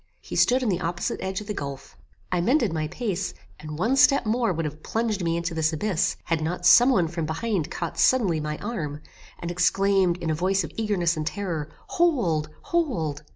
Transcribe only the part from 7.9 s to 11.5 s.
suddenly my arm, and exclaimed, in a voice of eagerness and